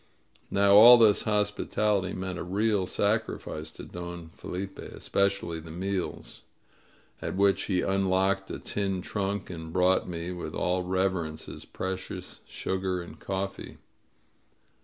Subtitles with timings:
[0.49, 6.41] Now all this hospitality meant a real sacrifice to Don Felipe, especially the meals,
[7.21, 11.97] at which he unlocked a tin trunk and brought me with all reverence his pre
[11.97, 13.77] cious sugar and coffee.